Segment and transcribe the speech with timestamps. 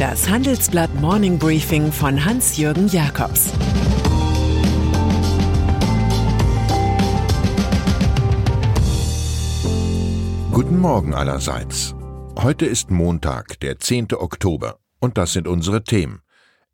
[0.00, 3.52] Das Handelsblatt Morning Briefing von Hans-Jürgen Jakobs
[10.52, 11.94] Guten Morgen allerseits.
[12.38, 14.14] Heute ist Montag, der 10.
[14.14, 16.22] Oktober, und das sind unsere Themen.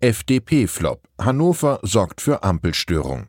[0.00, 1.08] FDP-Flop.
[1.18, 3.28] Hannover sorgt für Ampelstörung.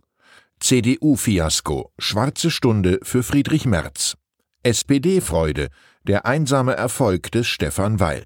[0.60, 1.94] CDU-Fiasko.
[1.98, 4.18] Schwarze Stunde für Friedrich Merz.
[4.62, 5.70] SPD-Freude.
[6.04, 8.26] Der einsame Erfolg des Stefan Weil.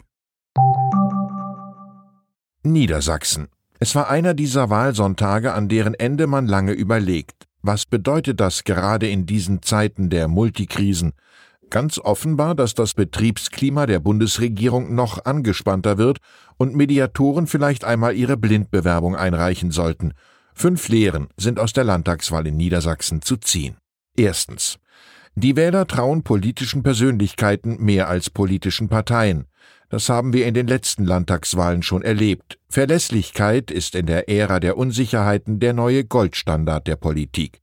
[2.63, 3.49] Niedersachsen.
[3.79, 7.47] Es war einer dieser Wahlsonntage, an deren Ende man lange überlegt.
[7.63, 11.13] Was bedeutet das gerade in diesen Zeiten der Multikrisen?
[11.71, 16.17] Ganz offenbar, dass das Betriebsklima der Bundesregierung noch angespannter wird
[16.57, 20.11] und Mediatoren vielleicht einmal ihre Blindbewerbung einreichen sollten.
[20.53, 23.77] Fünf Lehren sind aus der Landtagswahl in Niedersachsen zu ziehen.
[24.17, 24.79] Erstens.
[25.35, 29.45] Die Wähler trauen politischen Persönlichkeiten mehr als politischen Parteien.
[29.87, 32.59] Das haben wir in den letzten Landtagswahlen schon erlebt.
[32.67, 37.61] Verlässlichkeit ist in der Ära der Unsicherheiten der neue Goldstandard der Politik.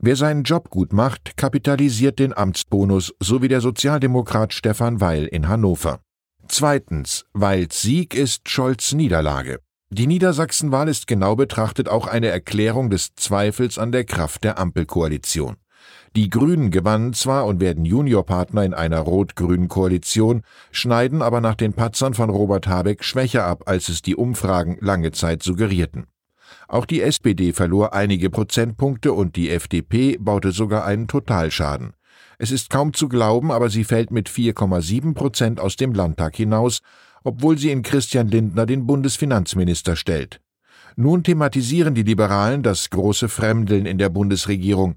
[0.00, 5.48] Wer seinen Job gut macht, kapitalisiert den Amtsbonus, so wie der Sozialdemokrat Stefan Weil in
[5.48, 6.00] Hannover.
[6.46, 9.58] Zweitens, Weils Sieg ist Scholz Niederlage.
[9.90, 15.56] Die Niedersachsenwahl ist genau betrachtet auch eine Erklärung des Zweifels an der Kraft der Ampelkoalition.
[16.14, 21.72] Die Grünen gewannen zwar und werden Juniorpartner in einer rot-grünen Koalition, schneiden aber nach den
[21.72, 26.06] Patzern von Robert Habeck schwächer ab, als es die Umfragen lange Zeit suggerierten.
[26.68, 31.94] Auch die SPD verlor einige Prozentpunkte und die FDP baute sogar einen Totalschaden.
[32.38, 36.80] Es ist kaum zu glauben, aber sie fällt mit 4,7 Prozent aus dem Landtag hinaus,
[37.24, 40.40] obwohl sie in Christian Lindner den Bundesfinanzminister stellt.
[40.94, 44.96] Nun thematisieren die Liberalen das große Fremdeln in der Bundesregierung.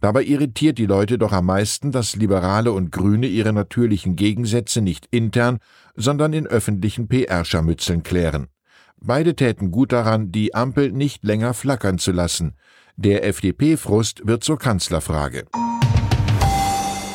[0.00, 5.08] Dabei irritiert die Leute doch am meisten, dass Liberale und Grüne ihre natürlichen Gegensätze nicht
[5.10, 5.58] intern,
[5.96, 8.46] sondern in öffentlichen PR-Scharmützeln klären.
[9.00, 12.54] Beide täten gut daran, die Ampel nicht länger flackern zu lassen.
[12.96, 15.46] Der FDP-Frust wird zur Kanzlerfrage.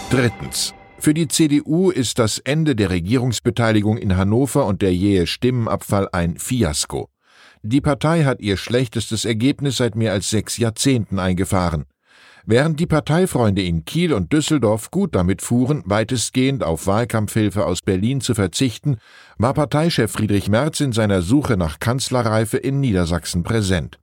[0.10, 0.74] Drittens.
[0.98, 6.38] Für die CDU ist das Ende der Regierungsbeteiligung in Hannover und der jähe Stimmenabfall ein
[6.38, 7.10] Fiasko.
[7.62, 11.86] Die Partei hat ihr schlechtestes Ergebnis seit mehr als sechs Jahrzehnten eingefahren.
[12.46, 18.20] Während die Parteifreunde in Kiel und Düsseldorf gut damit fuhren, weitestgehend auf Wahlkampfhilfe aus Berlin
[18.20, 18.98] zu verzichten,
[19.38, 23.98] war Parteichef Friedrich Merz in seiner Suche nach Kanzlerreife in Niedersachsen präsent.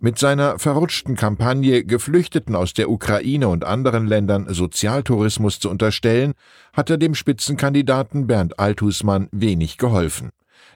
[0.00, 6.32] Mit seiner verrutschten Kampagne, Geflüchteten aus der Ukraine und anderen Ländern Sozialtourismus zu unterstellen,
[6.72, 10.30] hat er dem Spitzenkandidaten Bernd Althusmann wenig geholfen.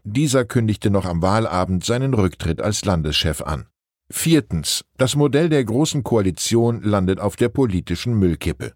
[0.05, 3.67] Dieser kündigte noch am Wahlabend seinen Rücktritt als Landeschef an.
[4.11, 4.85] Viertens.
[4.97, 8.73] Das Modell der Großen Koalition landet auf der politischen Müllkippe.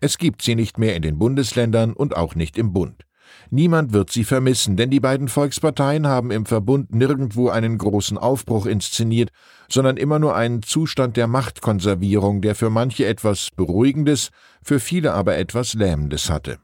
[0.00, 3.02] Es gibt sie nicht mehr in den Bundesländern und auch nicht im Bund.
[3.50, 8.66] Niemand wird sie vermissen, denn die beiden Volksparteien haben im Verbund nirgendwo einen großen Aufbruch
[8.66, 9.30] inszeniert,
[9.68, 14.30] sondern immer nur einen Zustand der Machtkonservierung, der für manche etwas Beruhigendes,
[14.62, 16.58] für viele aber etwas Lähmendes hatte.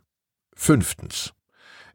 [0.55, 1.33] Fünftens.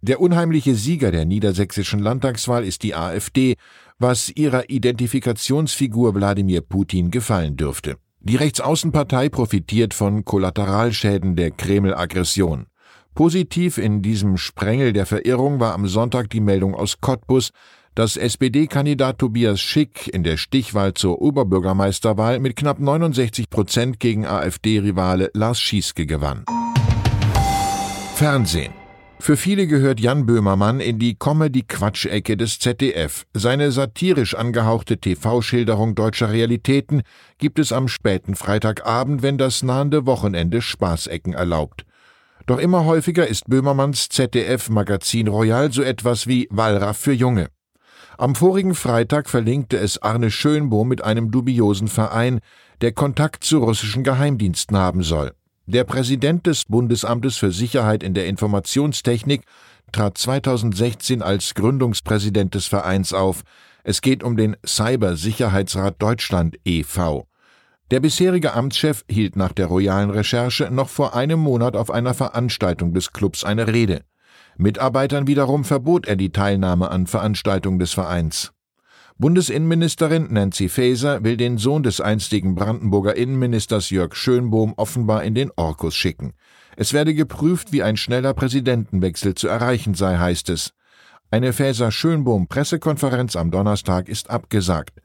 [0.01, 3.55] Der unheimliche Sieger der niedersächsischen Landtagswahl ist die AfD,
[3.97, 7.97] was ihrer Identifikationsfigur Wladimir Putin gefallen dürfte.
[8.19, 12.67] Die Rechtsaußenpartei profitiert von Kollateralschäden der Kreml-Aggression.
[13.15, 17.49] Positiv in diesem Sprengel der Verirrung war am Sonntag die Meldung aus Cottbus,
[17.95, 25.31] dass SPD-Kandidat Tobias Schick in der Stichwahl zur Oberbürgermeisterwahl mit knapp 69 Prozent gegen AfD-Rivale
[25.33, 26.45] Lars Schieske gewann.
[28.13, 28.73] Fernsehen
[29.19, 33.25] für viele gehört Jan Böhmermann in die Comedy-Quatschecke des ZDF.
[33.33, 37.01] Seine satirisch angehauchte TV-Schilderung deutscher Realitäten
[37.37, 41.85] gibt es am späten Freitagabend, wenn das nahende Wochenende Spaßecken erlaubt.
[42.45, 47.49] Doch immer häufiger ist Böhmermanns ZDF-Magazin Royal so etwas wie Wallraff für Junge.
[48.17, 52.39] Am vorigen Freitag verlinkte es Arne Schönbohm mit einem dubiosen Verein,
[52.81, 55.33] der Kontakt zu russischen Geheimdiensten haben soll.
[55.69, 59.41] Der Präsident des Bundesamtes für Sicherheit in der Informationstechnik
[59.91, 63.43] trat 2016 als Gründungspräsident des Vereins auf.
[63.83, 67.27] Es geht um den Cybersicherheitsrat Deutschland e.V.
[67.91, 72.93] Der bisherige Amtschef hielt nach der royalen Recherche noch vor einem Monat auf einer Veranstaltung
[72.93, 74.03] des Clubs eine Rede.
[74.55, 78.53] Mitarbeitern wiederum verbot er die Teilnahme an Veranstaltungen des Vereins.
[79.19, 85.49] Bundesinnenministerin Nancy Faeser will den Sohn des einstigen Brandenburger Innenministers Jörg Schönbohm offenbar in den
[85.55, 86.33] Orkus schicken.
[86.75, 90.71] Es werde geprüft, wie ein schneller Präsidentenwechsel zu erreichen sei, heißt es.
[91.31, 95.01] Eine Faeser-Schönbohm-Pressekonferenz am Donnerstag ist abgesagt.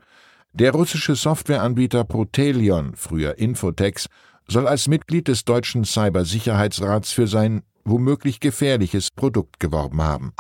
[0.52, 4.08] Der russische Softwareanbieter Protelion, früher Infotex,
[4.46, 10.34] soll als Mitglied des deutschen Cybersicherheitsrats für sein womöglich gefährliches Produkt geworben haben.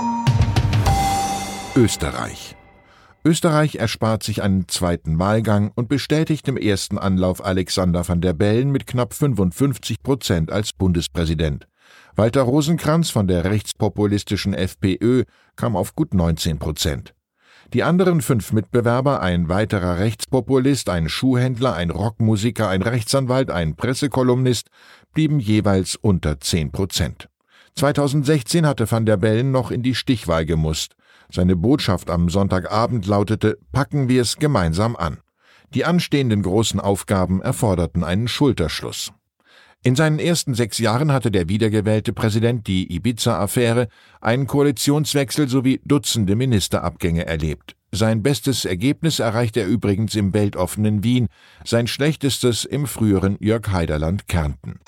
[1.74, 2.54] Österreich
[3.24, 8.70] Österreich erspart sich einen zweiten Wahlgang und bestätigt im ersten Anlauf Alexander van der Bellen
[8.70, 11.68] mit knapp 55 Prozent als Bundespräsident.
[12.16, 15.22] Walter Rosenkranz von der rechtspopulistischen FPÖ
[15.54, 17.14] kam auf gut 19 Prozent.
[17.72, 24.66] Die anderen fünf Mitbewerber, ein weiterer Rechtspopulist, ein Schuhhändler, ein Rockmusiker, ein Rechtsanwalt, ein Pressekolumnist,
[25.14, 27.28] blieben jeweils unter 10 Prozent.
[27.76, 30.96] 2016 hatte van der Bellen noch in die Stichwahl gemusst.
[31.34, 35.18] Seine Botschaft am Sonntagabend lautete Packen wir es gemeinsam an.
[35.72, 39.12] Die anstehenden großen Aufgaben erforderten einen Schulterschluss.
[39.82, 43.88] In seinen ersten sechs Jahren hatte der wiedergewählte Präsident die Ibiza-Affäre,
[44.20, 47.76] einen Koalitionswechsel sowie Dutzende Ministerabgänge erlebt.
[47.90, 51.28] Sein bestes Ergebnis erreichte er übrigens im weltoffenen Wien,
[51.64, 54.80] sein schlechtestes im früheren Jörg Heiderland Kärnten.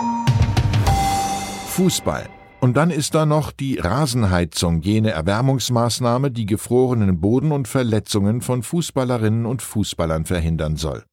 [1.69, 2.29] Fußball
[2.64, 8.62] und dann ist da noch die Rasenheizung, jene Erwärmungsmaßnahme, die gefrorenen Boden und Verletzungen von
[8.62, 11.05] Fußballerinnen und Fußballern verhindern soll.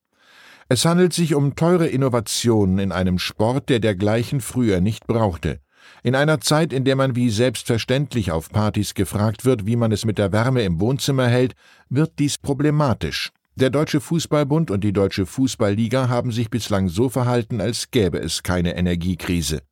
[0.70, 5.60] Es handelt sich um teure Innovationen in einem Sport, der dergleichen früher nicht brauchte.
[6.04, 10.06] In einer Zeit, in der man wie selbstverständlich auf Partys gefragt wird, wie man es
[10.06, 11.52] mit der Wärme im Wohnzimmer hält,
[11.90, 13.30] wird dies problematisch.
[13.56, 18.42] Der Deutsche Fußballbund und die Deutsche Fußballliga haben sich bislang so verhalten, als gäbe es
[18.42, 19.64] keine Energiekrise.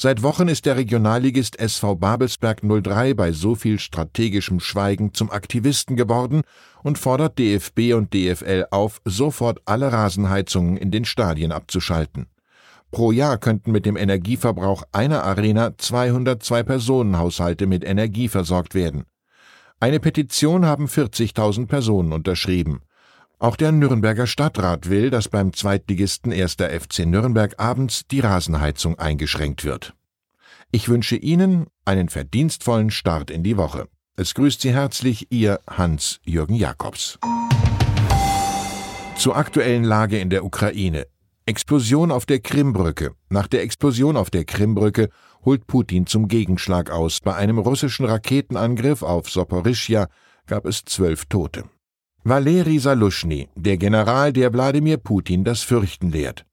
[0.00, 5.96] Seit Wochen ist der Regionalligist SV Babelsberg 03 bei so viel strategischem Schweigen zum Aktivisten
[5.96, 6.42] geworden
[6.84, 12.28] und fordert DFB und DFL auf, sofort alle Rasenheizungen in den Stadien abzuschalten.
[12.92, 19.04] Pro Jahr könnten mit dem Energieverbrauch einer Arena 202 Personenhaushalte mit Energie versorgt werden.
[19.80, 22.82] Eine Petition haben 40.000 Personen unterschrieben.
[23.40, 26.54] Auch der Nürnberger Stadtrat will, dass beim Zweitligisten 1.
[26.54, 29.94] FC Nürnberg abends die Rasenheizung eingeschränkt wird.
[30.72, 33.86] Ich wünsche Ihnen einen verdienstvollen Start in die Woche.
[34.16, 37.20] Es grüßt Sie herzlich Ihr Hans-Jürgen Jakobs.
[39.16, 41.06] Zur aktuellen Lage in der Ukraine.
[41.46, 43.12] Explosion auf der Krimbrücke.
[43.30, 45.10] Nach der Explosion auf der Krimbrücke
[45.44, 47.20] holt Putin zum Gegenschlag aus.
[47.20, 50.08] Bei einem russischen Raketenangriff auf Soporischja
[50.48, 51.64] gab es zwölf Tote.
[52.28, 56.44] Valeri Saluschny, der General, der Wladimir Putin das Fürchten lehrt.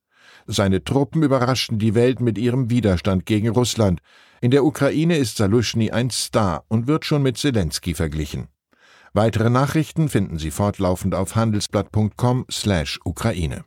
[0.48, 4.00] Seine Truppen überraschten die Welt mit ihrem Widerstand gegen Russland.
[4.39, 8.48] In der Ukraine ist Saluschny ein Star und wird schon mit Zelensky verglichen.
[9.12, 13.66] Weitere Nachrichten finden Sie fortlaufend auf handelsblatt.com/Ukraine.